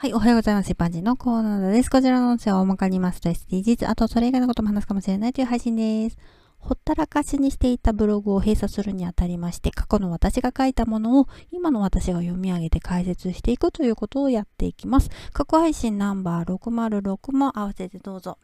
[0.00, 0.70] はい、おはようございます。
[0.70, 1.90] 一般人のコーナーです。
[1.90, 6.16] こちらの音声は大まかにますと SDGs、あとそれ以外のことも話すかもしれないという配信です。
[6.60, 15.10] ほったらかしにしていたブログを閉鎖するにあたりまして、過去の私が書いたものを今の私が読み上げて解説していくということをやっていきます。
[15.32, 18.38] 過去配信ナンバー606も合わせてどうぞ。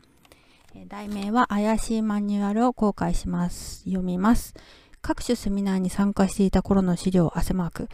[0.88, 3.84] 題名は怪しいマニュアルを公開します。
[3.84, 4.54] 読みます。
[5.02, 7.88] 各種セミナーに参加していた頃の資料汗マーク。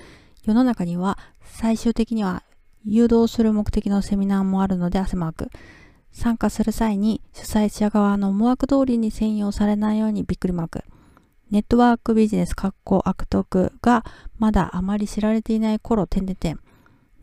[0.46, 2.42] 世の中には最終的には
[2.84, 5.50] 誘導する目的のセミナーもあるので汗マーク。
[6.12, 10.84] 参加する際に主催者側の思惑通りに専用されないようにびっくりマーク。
[11.50, 14.04] ネットワークビジネス、格好悪徳が
[14.38, 16.60] まだあまり知られていない頃、点々点。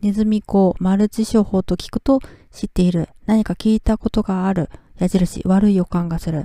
[0.02, 2.20] ネズミ講、マルチ商法と聞くと
[2.52, 3.08] 知っている。
[3.26, 4.68] 何か聞いたことがある。
[4.98, 6.44] 矢印、悪い予感がする。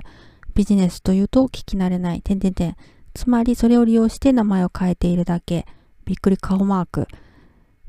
[0.54, 2.22] ビジネスというと聞き慣れない。
[2.22, 2.76] 点々点。
[3.12, 5.66] つまりそれを利用して名前を変えているだけ。
[6.04, 7.06] びっくり顔マーク。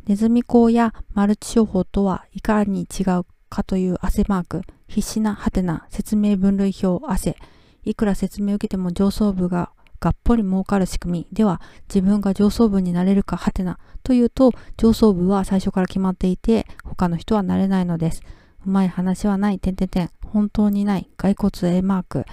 [0.08, 7.36] ネズミ講やマルチ商法とはいかに違うかという汗マーク、必死なハテナ、説明分類表、汗。
[7.84, 18.22] いくら説明を受けても上層部ががっぽり儲かる仕組みでは自分が上層部になれるかハテナというと上層部は最初から決まっていて他の人はなれないのです。
[18.66, 22.26] うまい話はない、点々点、本当にない、骸骨 A マーク。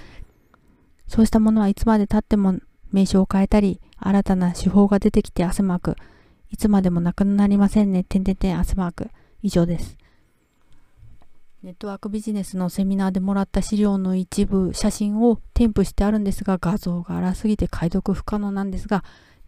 [1.07, 2.59] そうしたものはいつまで経っても
[2.91, 5.97] 名称を変えたり、新たな手法が出てきて汗マーク。
[6.53, 8.05] いつまでもなくなりませんね。
[8.05, 9.11] てんてんてん汗マーク。
[9.43, 9.97] 以上です。
[11.63, 19.03] ネットワークビジネスのセミナーでもらった資料の一部、写真を添付してあるんですが、画像が荒すぎて解読不可能なんですが、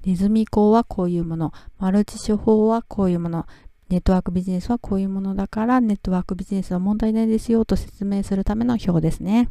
[0.06, 3.46] ネズミ講はこういうもの、マルチ手法はこういうもの、
[3.90, 9.50] ネットワークビジネスはこういうものだから、ネットワークビジネスは問題ないですよと説明するための表ですね。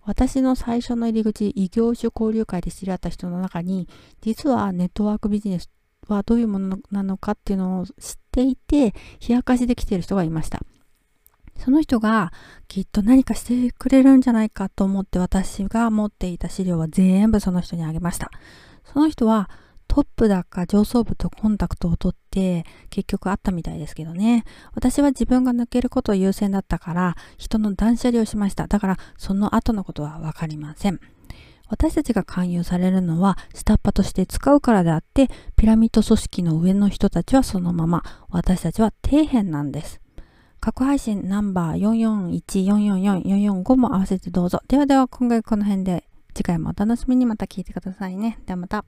[0.00, 3.88] 私の最初の入り口、異業種交流会で知り合った人の中に、
[4.22, 5.68] 実はネットワークビジネス
[6.08, 7.92] はどういうものなのかっていうのを知っ
[8.32, 8.94] ていて、
[9.26, 10.60] 冷やかしできてる人がいました。
[11.56, 12.32] その人が
[12.68, 18.30] きっと何かしてくれるんじゃないかと思って私が持っていた資料は全部その人にあげました。
[18.84, 19.48] その人は
[19.86, 24.44] トップだか上層部とコンタクトを取って結局あったみたいですけどね。
[24.74, 28.66] 私は自分が抜けることを優先だったから人の断捨離をしました。
[28.66, 31.00] だからその後のことはわかりません。
[31.68, 40.00] 私たちが勧誘されるのは下っ端として使うからであって、ピラミッド組織の上の人たちはそのまま、私たちは底辺なんです。
[40.60, 44.60] 過去配信ナンバー44144445も合わせてどうぞ。
[44.66, 48.38] ではでは今回この辺で次回もお楽しみにまた聞いてくださいね。
[48.46, 48.84] ではまた。